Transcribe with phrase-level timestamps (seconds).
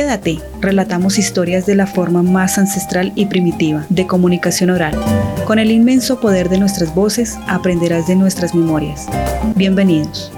[0.00, 4.98] Quédate, relatamos historias de la forma más ancestral y primitiva de comunicación oral.
[5.44, 9.08] Con el inmenso poder de nuestras voces aprenderás de nuestras memorias.
[9.56, 10.32] Bienvenidos.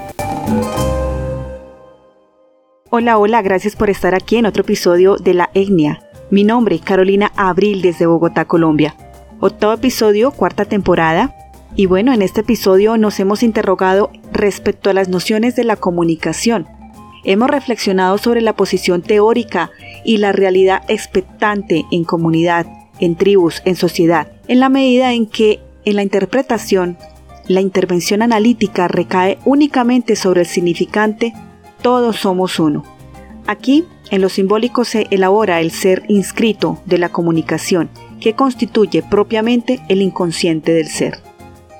[2.89, 6.01] Hola, hola, gracias por estar aquí en otro episodio de La Etnia.
[6.29, 8.95] Mi nombre, Carolina Abril desde Bogotá, Colombia.
[9.39, 11.33] Octavo episodio, cuarta temporada.
[11.77, 16.67] Y bueno, en este episodio nos hemos interrogado respecto a las nociones de la comunicación
[17.25, 19.71] Hemos reflexionado sobre la posición teórica
[20.03, 22.65] y la realidad expectante en comunidad,
[22.99, 26.97] en tribus, en sociedad, en la medida en que en la interpretación,
[27.47, 31.33] la intervención analítica recae únicamente sobre el significante
[31.81, 32.83] todos somos uno.
[33.47, 37.89] Aquí, en lo simbólico se elabora el ser inscrito de la comunicación,
[38.21, 41.19] que constituye propiamente el inconsciente del ser.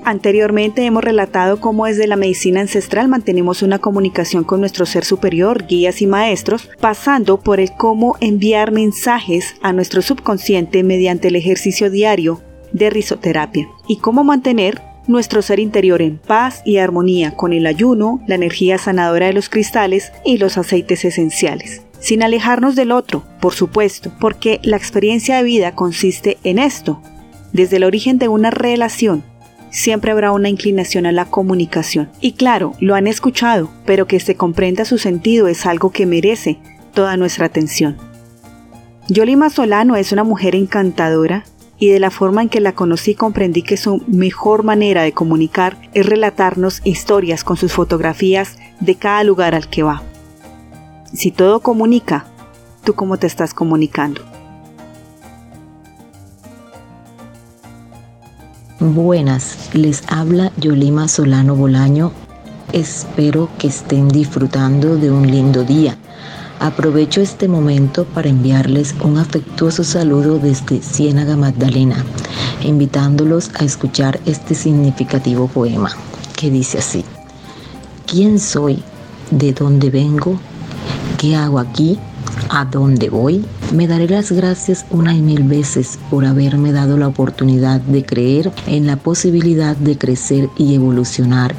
[0.05, 5.65] Anteriormente hemos relatado cómo desde la medicina ancestral mantenemos una comunicación con nuestro ser superior,
[5.65, 11.89] guías y maestros, pasando por el cómo enviar mensajes a nuestro subconsciente mediante el ejercicio
[11.89, 12.41] diario
[12.73, 18.21] de risoterapia y cómo mantener nuestro ser interior en paz y armonía con el ayuno,
[18.27, 21.81] la energía sanadora de los cristales y los aceites esenciales.
[21.99, 27.01] Sin alejarnos del otro, por supuesto, porque la experiencia de vida consiste en esto.
[27.53, 29.23] Desde el origen de una relación
[29.73, 32.09] siempre habrá una inclinación a la comunicación.
[32.21, 36.59] Y claro, lo han escuchado, pero que se comprenda su sentido es algo que merece
[36.93, 37.97] toda nuestra atención.
[39.09, 41.43] Yolima Solano es una mujer encantadora
[41.77, 45.77] y de la forma en que la conocí comprendí que su mejor manera de comunicar
[45.93, 50.03] es relatarnos historias con sus fotografías de cada lugar al que va.
[51.11, 52.25] Si todo comunica,
[52.83, 54.32] ¿tú cómo te estás comunicando?
[58.91, 62.11] Buenas, les habla Yolima Solano Bolaño.
[62.73, 65.97] Espero que estén disfrutando de un lindo día.
[66.59, 71.95] Aprovecho este momento para enviarles un afectuoso saludo desde Ciénaga Magdalena,
[72.61, 75.91] invitándolos a escuchar este significativo poema
[76.35, 77.05] que dice así.
[78.05, 78.83] ¿Quién soy?
[79.31, 80.37] ¿De dónde vengo?
[81.17, 81.97] ¿Qué hago aquí?
[82.49, 83.45] ¿A dónde voy?
[83.73, 88.51] Me daré las gracias una y mil veces por haberme dado la oportunidad de creer
[88.67, 91.55] en la posibilidad de crecer y evolucionar.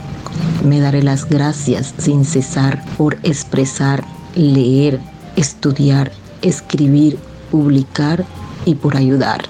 [0.65, 4.05] Me daré las gracias sin cesar por expresar,
[4.37, 5.01] leer,
[5.35, 7.19] estudiar, escribir,
[7.51, 8.25] publicar
[8.65, 9.41] y por ayudar.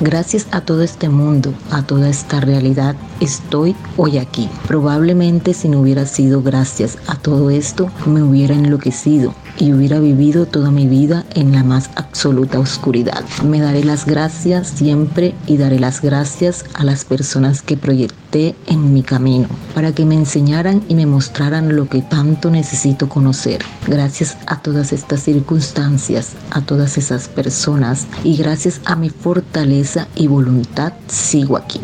[0.00, 4.48] Gracias a todo este mundo, a toda esta realidad, estoy hoy aquí.
[4.68, 10.46] Probablemente si no hubiera sido gracias a todo esto, me hubiera enloquecido y hubiera vivido
[10.46, 13.24] toda mi vida en la más absoluta oscuridad.
[13.44, 18.92] Me daré las gracias siempre y daré las gracias a las personas que proyecté en
[18.92, 23.62] mi camino para que me enseñaran y me mostraran lo que tanto necesito conocer.
[23.86, 30.26] Gracias a todas estas circunstancias, a todas esas personas y gracias a mi fortaleza y
[30.26, 31.80] voluntad sigo aquí.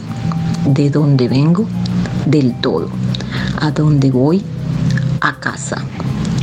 [0.67, 1.67] ¿De dónde vengo?
[2.27, 2.89] Del todo.
[3.61, 4.43] ¿A dónde voy?
[5.21, 5.85] A casa.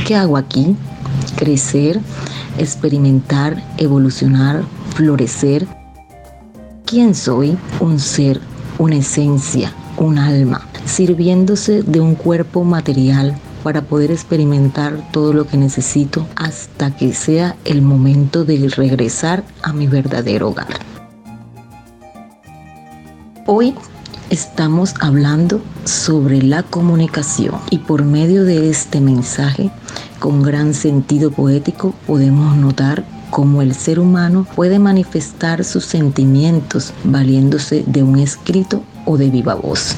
[0.06, 0.76] ¿Qué hago aquí?
[1.38, 2.00] Crecer,
[2.58, 4.64] experimentar, evolucionar,
[4.96, 5.66] florecer.
[6.84, 7.56] ¿Quién soy?
[7.80, 8.40] Un ser,
[8.78, 15.56] una esencia, un alma, sirviéndose de un cuerpo material para poder experimentar todo lo que
[15.56, 20.66] necesito hasta que sea el momento de regresar a mi verdadero hogar.
[23.46, 23.74] Hoy
[24.30, 29.70] estamos hablando sobre la comunicación y por medio de este mensaje
[30.18, 37.84] con gran sentido poético podemos notar cómo el ser humano puede manifestar sus sentimientos valiéndose
[37.86, 39.96] de un escrito o de viva voz.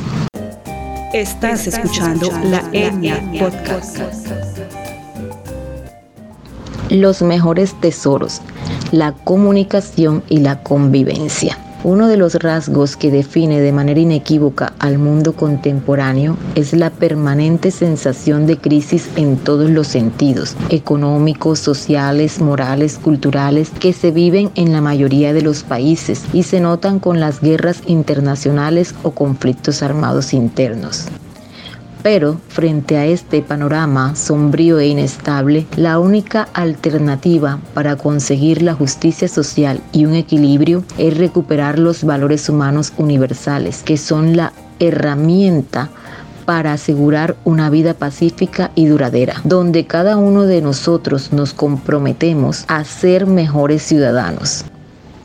[1.13, 3.99] Estás, escuchando, la Etnia Podcast.
[6.89, 8.41] Los mejores tesoros,
[8.93, 11.59] la comunicación y la convivencia.
[11.83, 17.71] Uno de los rasgos que define de manera inequívoca al mundo contemporáneo es la permanente
[17.71, 24.73] sensación de crisis en todos los sentidos, económicos, sociales, morales, culturales, que se viven en
[24.73, 30.35] la mayoría de los países y se notan con las guerras internacionales o conflictos armados
[30.35, 31.07] internos.
[32.03, 39.29] Pero frente a este panorama sombrío e inestable, la única alternativa para conseguir la justicia
[39.29, 45.91] social y un equilibrio es recuperar los valores humanos universales, que son la herramienta
[46.47, 52.83] para asegurar una vida pacífica y duradera, donde cada uno de nosotros nos comprometemos a
[52.85, 54.65] ser mejores ciudadanos.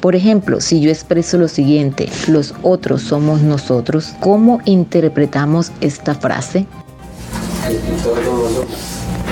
[0.02, 6.66] Por ejemplo, si yo expreso lo siguiente, los otros somos nosotros, ¿cómo interpretamos esta frase?
[8.04, 8.68] todos somos.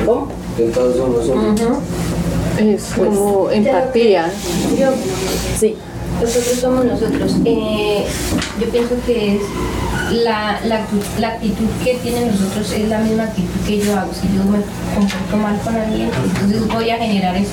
[0.06, 0.28] ¿Cómo?
[0.74, 1.60] todos somos
[2.60, 4.32] Es pues, como empatía.
[4.80, 4.90] Yo,
[5.58, 5.76] sí.
[6.22, 7.36] Nosotros somos nosotros.
[7.46, 8.06] Eh,
[8.60, 9.42] yo pienso que es
[10.12, 10.86] la, la,
[11.20, 14.12] la, actitud que tienen nosotros es la misma actitud que yo hago.
[14.14, 14.60] Si yo me
[14.96, 17.52] comporto mal con alguien, entonces voy a generar eso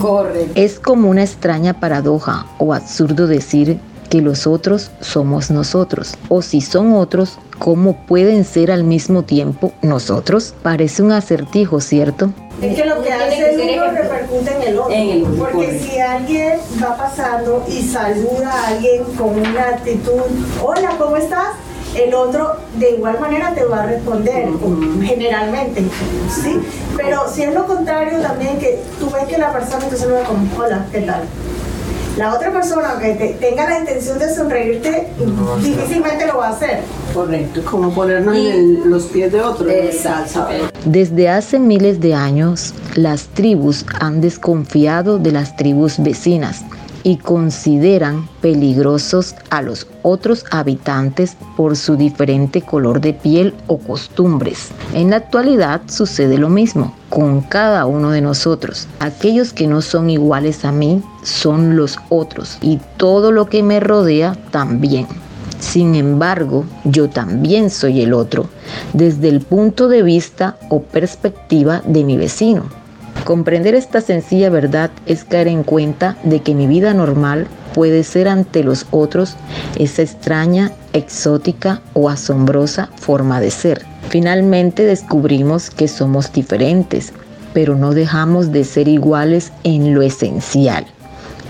[0.00, 0.52] Correcto.
[0.54, 6.16] Es como una extraña paradoja o absurdo decir que los otros somos nosotros.
[6.28, 10.54] O si son otros, ¿cómo pueden ser al mismo tiempo nosotros?
[10.62, 12.32] Parece un acertijo, ¿cierto?
[12.60, 15.36] Es que lo que hace uno repercute en el otro.
[15.38, 20.20] porque si alguien va pasando y saluda a alguien con una actitud,
[20.60, 21.54] hola, ¿cómo estás?
[21.94, 24.48] El otro de igual manera te va a responder,
[25.02, 25.82] generalmente,
[26.28, 26.60] ¿sí?
[26.96, 30.46] Pero si es lo contrario también, que tú ves que la persona te saluda como,
[30.56, 31.22] hola, ¿qué tal?
[32.16, 35.08] La otra persona, que tenga la intención de sonreírte,
[35.62, 36.80] difícilmente lo va a hacer.
[37.14, 39.68] Correcto, como ponernos en los pies de otro.
[39.70, 40.46] Exacto.
[40.84, 46.62] Desde hace miles de años, las tribus han desconfiado de las tribus vecinas
[47.02, 54.70] y consideran peligrosos a los otros habitantes por su diferente color de piel o costumbres.
[54.94, 58.86] En la actualidad sucede lo mismo con cada uno de nosotros.
[59.00, 63.80] Aquellos que no son iguales a mí son los otros y todo lo que me
[63.80, 65.06] rodea también.
[65.60, 68.48] Sin embargo, yo también soy el otro,
[68.94, 72.79] desde el punto de vista o perspectiva de mi vecino.
[73.30, 78.26] Comprender esta sencilla verdad es caer en cuenta de que mi vida normal puede ser
[78.26, 79.36] ante los otros
[79.78, 83.86] esa extraña, exótica o asombrosa forma de ser.
[84.08, 87.12] Finalmente descubrimos que somos diferentes,
[87.54, 90.84] pero no dejamos de ser iguales en lo esencial.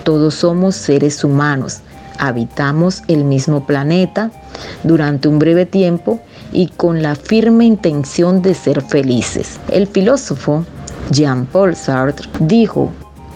[0.03, 1.79] Todos somos seres humanos,
[2.19, 4.29] habitamos el mismo planeta
[4.83, 6.19] durante un breve tiempo
[6.53, 9.59] y con la firme intención de ser felices.
[9.71, 10.63] El filósofo
[11.11, 12.91] Jean-Paul Sartre dijo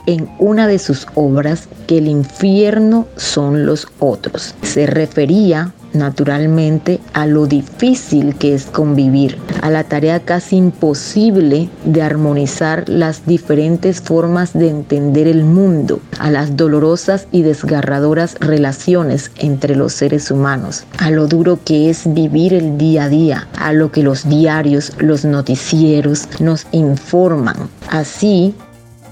[0.07, 4.55] en una de sus obras que el infierno son los otros.
[4.61, 12.01] Se refería naturalmente a lo difícil que es convivir, a la tarea casi imposible de
[12.01, 19.75] armonizar las diferentes formas de entender el mundo, a las dolorosas y desgarradoras relaciones entre
[19.75, 23.91] los seres humanos, a lo duro que es vivir el día a día, a lo
[23.91, 27.69] que los diarios, los noticieros nos informan.
[27.89, 28.53] Así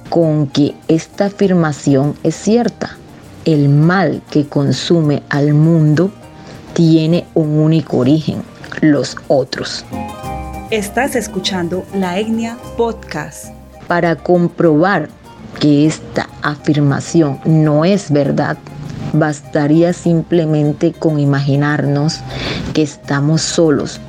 [0.09, 2.97] con que esta afirmación es cierta.
[3.45, 6.11] El mal que consume al mundo
[6.73, 8.43] tiene un único origen,
[8.81, 9.85] los otros.
[10.71, 13.47] Estás escuchando la Etnia Podcast.
[13.87, 15.09] Para comprobar
[15.59, 18.57] que esta afirmación no es verdad,
[19.13, 22.21] bastaría simplemente con imaginarnos
[22.73, 23.99] que estamos solos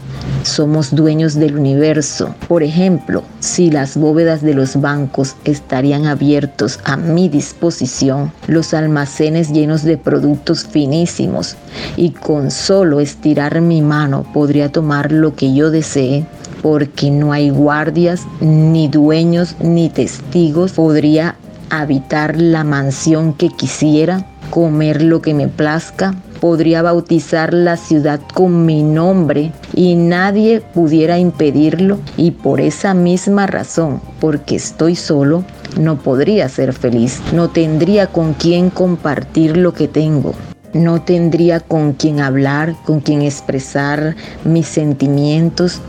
[0.43, 2.35] somos dueños del universo.
[2.49, 9.53] Por ejemplo, si las bóvedas de los bancos estarían abiertos a mi disposición, los almacenes
[9.53, 11.57] llenos de productos finísimos,
[11.97, 16.27] y con solo estirar mi mano podría tomar lo que yo desee,
[16.63, 21.37] porque no hay guardias, ni dueños, ni testigos, podría
[21.71, 26.15] habitar la mansión que quisiera, comer lo que me plazca,
[26.45, 33.47] podría bautizar la ciudad con mi nombre y nadie pudiera impedirlo y por esa misma
[33.47, 35.43] razón, porque estoy solo,
[35.81, 40.35] no podría ser feliz, no tendría con quién compartir lo que tengo.
[40.75, 45.81] No tendría con quién hablar, con quién expresar mis sentimientos.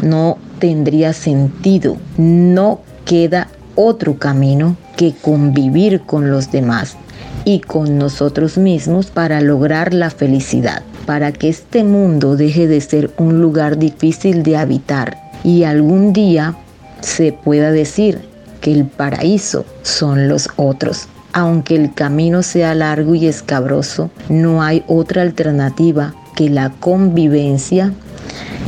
[0.00, 1.98] No tendría sentido.
[2.16, 6.96] No queda otro camino que convivir con los demás
[7.44, 13.10] y con nosotros mismos para lograr la felicidad, para que este mundo deje de ser
[13.18, 16.56] un lugar difícil de habitar y algún día
[17.00, 18.20] se pueda decir
[18.60, 21.08] que el paraíso son los otros.
[21.32, 27.92] Aunque el camino sea largo y escabroso, no hay otra alternativa que la convivencia,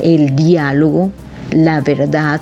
[0.02, 1.10] el diálogo,
[1.50, 2.40] la verdad,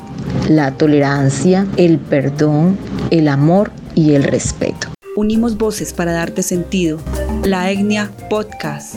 [0.49, 2.77] la tolerancia, el perdón,
[3.11, 6.99] el amor y el respeto unimos voces para darte sentido.
[7.45, 8.95] La Etnia Podcast.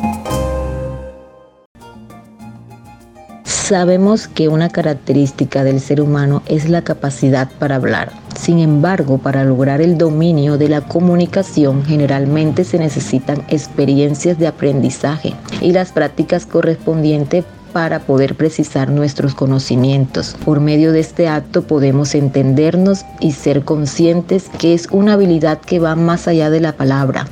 [3.44, 8.12] Sabemos que una característica del ser humano es la capacidad para hablar.
[8.38, 15.34] Sin embargo, para lograr el dominio de la comunicación generalmente se necesitan experiencias de aprendizaje
[15.62, 20.36] y las prácticas correspondientes para poder precisar nuestros conocimientos.
[20.46, 25.80] Por medio de este acto podemos entendernos y ser conscientes que es una habilidad que
[25.80, 27.28] va más allá de la palabra.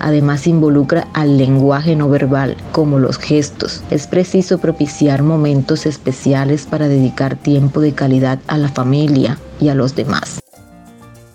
[0.00, 3.82] Además involucra al lenguaje no verbal, como los gestos.
[3.90, 9.74] Es preciso propiciar momentos especiales para dedicar tiempo de calidad a la familia y a
[9.74, 10.40] los demás.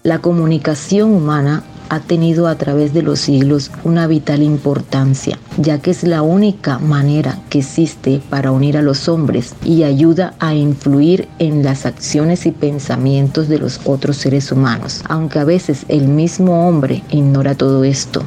[0.03, 5.91] La comunicación humana ha tenido a través de los siglos una vital importancia, ya que
[5.91, 11.27] es la única manera que existe para unir a los hombres y ayuda a influir
[11.39, 16.67] en las acciones y pensamientos de los otros seres humanos, aunque a veces el mismo
[16.67, 18.23] hombre ignora todo esto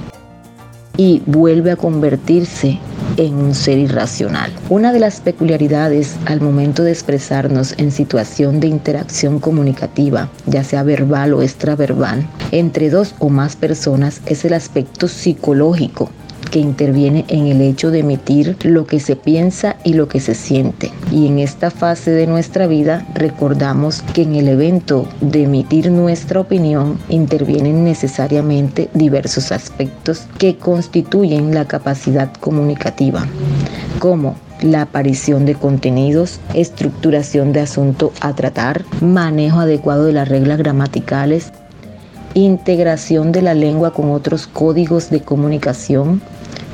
[0.98, 2.78] y vuelve a convertirse
[3.16, 4.52] en un ser irracional.
[4.68, 10.82] Una de las peculiaridades al momento de expresarnos en situación de interacción comunicativa, ya sea
[10.82, 16.10] verbal o extraverbal, entre dos o más personas es el aspecto psicológico
[16.50, 20.34] que interviene en el hecho de emitir lo que se piensa y lo que se
[20.34, 20.90] siente.
[21.12, 26.40] Y en esta fase de nuestra vida recordamos que en el evento de emitir nuestra
[26.40, 33.26] opinión intervienen necesariamente diversos aspectos que constituyen la capacidad comunicativa,
[33.98, 40.58] como la aparición de contenidos, estructuración de asunto a tratar, manejo adecuado de las reglas
[40.58, 41.52] gramaticales,
[42.34, 46.20] integración de la lengua con otros códigos de comunicación,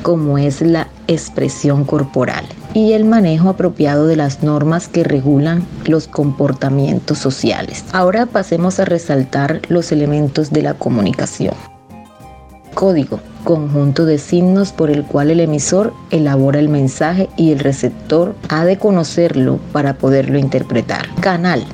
[0.04, 2.44] como es la expresión corporal
[2.74, 7.86] y el manejo apropiado de las normas que regulan los comportamientos sociales.
[7.92, 11.54] Ahora pasemos a resaltar los elementos de la comunicación.
[12.74, 18.34] Código, conjunto de signos por el cual el emisor elabora el mensaje y el receptor
[18.50, 21.06] ha de conocerlo para poderlo interpretar.
[21.20, 21.64] Canal,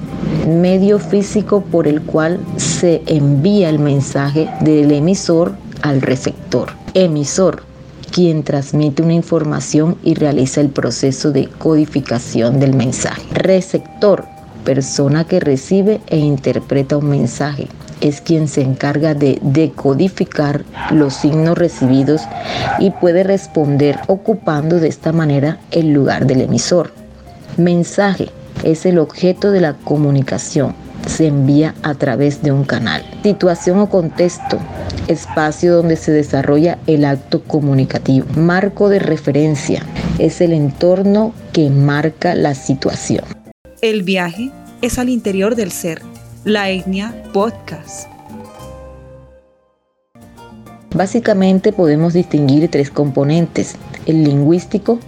[0.46, 6.68] medio físico por el cual se envía el mensaje del emisor al receptor.
[6.94, 7.69] Emisor,
[8.12, 13.22] quien transmite una información y realiza el proceso de codificación del mensaje.
[13.32, 14.24] Receptor,
[14.64, 17.68] persona que recibe e interpreta un mensaje.
[18.00, 22.22] Es quien se encarga de decodificar los signos recibidos
[22.78, 26.92] y puede responder ocupando de esta manera el lugar del emisor.
[27.56, 28.30] Mensaje
[28.64, 30.74] es el objeto de la comunicación.
[31.06, 33.04] Se envía a través de un canal.
[33.22, 34.58] Situación o contexto
[35.10, 38.26] espacio donde se desarrolla el acto comunicativo.
[38.36, 39.84] Marco de referencia
[40.18, 43.24] es el entorno que marca la situación.
[43.82, 44.50] El viaje
[44.82, 46.02] es al interior del ser.
[46.44, 48.08] La etnia podcast.
[50.94, 53.76] Básicamente podemos distinguir tres componentes.
[54.06, 54.98] El lingüístico,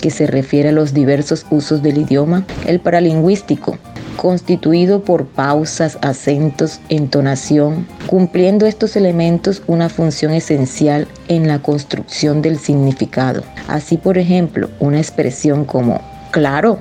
[0.00, 2.44] que se refiere a los diversos usos del idioma.
[2.66, 3.78] El paralingüístico,
[4.18, 12.58] constituido por pausas, acentos, entonación, cumpliendo estos elementos una función esencial en la construcción del
[12.58, 13.44] significado.
[13.68, 16.00] Así, por ejemplo, una expresión como
[16.32, 16.80] claro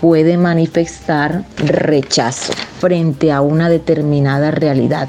[0.00, 5.08] puede manifestar rechazo frente a una determinada realidad,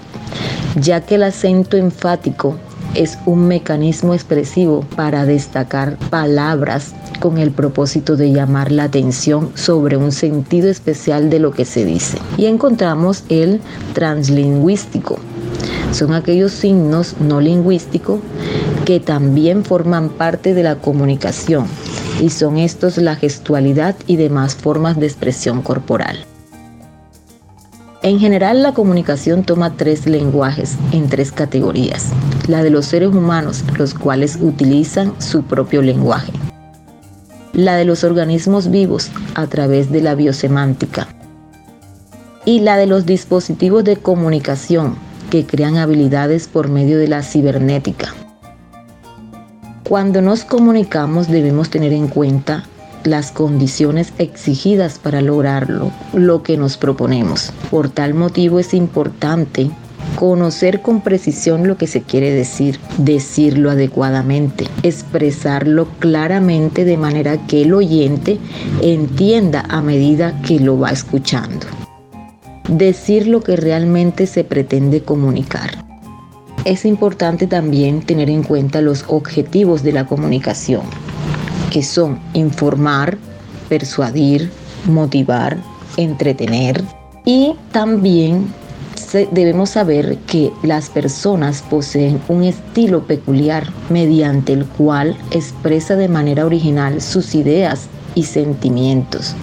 [0.80, 2.56] ya que el acento enfático
[2.94, 9.98] es un mecanismo expresivo para destacar palabras con el propósito de llamar la atención sobre
[9.98, 12.18] un sentido especial de lo que se dice.
[12.38, 13.62] Y encontramos el
[13.94, 15.20] translingüístico.
[15.92, 18.20] Son aquellos signos no lingüísticos
[18.86, 21.66] que también forman parte de la comunicación
[22.22, 26.18] y son estos la gestualidad y demás formas de expresión corporal.
[28.04, 32.12] En general, la comunicación toma tres lenguajes en tres categorías.
[32.48, 36.32] La de los seres humanos, los cuales utilizan su propio lenguaje
[37.58, 41.08] la de los organismos vivos a través de la biosemántica
[42.46, 44.96] y la de los dispositivos de comunicación
[45.32, 48.14] que crean habilidades por medio de la cibernética.
[49.84, 52.66] Cuando nos comunicamos debemos tener en cuenta
[53.04, 57.52] las condiciones exigidas para lograrlo, lo que nos proponemos.
[57.72, 59.72] Por tal motivo es importante
[60.18, 67.62] conocer con precisión lo que se quiere decir, decirlo adecuadamente, expresarlo claramente de manera que
[67.62, 68.40] el oyente
[68.82, 71.68] entienda a medida que lo va escuchando.
[72.68, 75.86] Decir lo que realmente se pretende comunicar.
[76.66, 80.82] Es importante también tener en cuenta los objetivos de la comunicación,
[81.70, 83.20] que son informar,
[83.70, 84.50] persuadir,
[84.88, 85.58] motivar,
[85.96, 86.84] entretener
[87.24, 88.48] y también
[89.14, 96.46] debemos saber que las personas poseen un estilo peculiar mediante el cual expresa de manera
[96.46, 99.36] original sus ideas y sentimientos.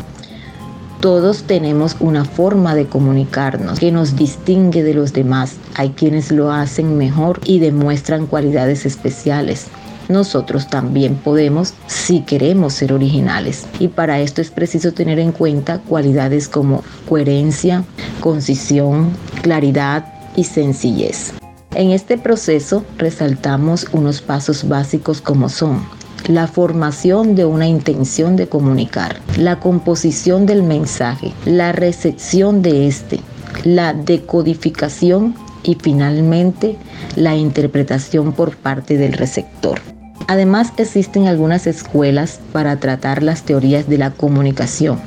[1.00, 5.56] Todos tenemos una forma de comunicarnos que nos distingue de los demás.
[5.74, 9.66] Hay quienes lo hacen mejor y demuestran cualidades especiales
[10.08, 13.66] nosotros también podemos si queremos ser originales.
[13.78, 17.84] Y para esto es preciso tener en cuenta cualidades como coherencia,
[18.20, 19.10] concisión,
[19.42, 21.32] claridad y sencillez.
[21.74, 25.82] En este proceso resaltamos unos pasos básicos como son
[26.28, 33.20] la formación de una intención de comunicar, la composición del mensaje, la recepción de este,
[33.64, 36.76] la decodificación y finalmente
[37.16, 39.80] la interpretación por parte del receptor.
[40.26, 44.98] Además existen algunas escuelas para tratar las teorías de la comunicación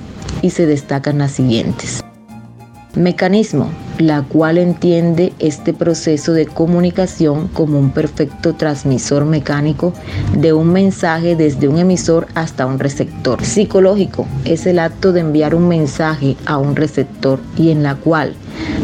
[0.41, 2.03] y se destacan las siguientes.
[2.95, 3.69] Mecanismo,
[3.99, 9.93] la cual entiende este proceso de comunicación como un perfecto transmisor mecánico
[10.35, 13.43] de un mensaje desde un emisor hasta un receptor.
[13.43, 18.33] Psicológico, es el acto de enviar un mensaje a un receptor y en la cual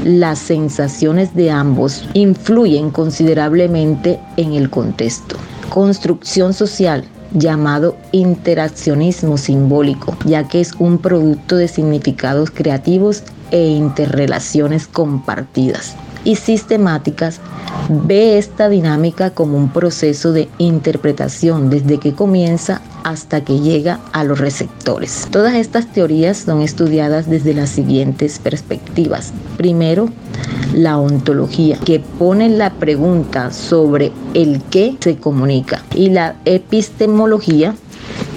[0.03, 5.37] las sensaciones de ambos influyen considerablemente en el contexto.
[5.69, 14.87] Construcción social, llamado interaccionismo simbólico, ya que es un producto de significados creativos e interrelaciones
[14.87, 17.39] compartidas y sistemáticas,
[17.89, 24.23] ve esta dinámica como un proceso de interpretación desde que comienza hasta que llega a
[24.23, 25.27] los receptores.
[25.31, 29.33] Todas estas teorías son estudiadas desde las siguientes perspectivas.
[29.57, 30.09] Primero,
[30.73, 37.75] la ontología, que pone la pregunta sobre el qué se comunica, y la epistemología,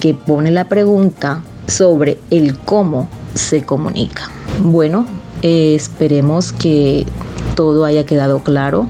[0.00, 4.30] que pone la pregunta sobre el cómo se comunica.
[4.62, 5.06] Bueno,
[5.42, 7.06] eh, esperemos que
[7.56, 8.86] todo haya quedado claro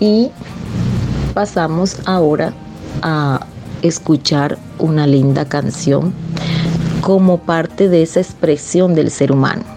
[0.00, 0.30] y
[1.34, 2.54] pasamos ahora
[3.02, 3.46] a
[3.82, 6.14] escuchar una linda canción
[7.02, 9.73] como parte de esa expresión del ser humano.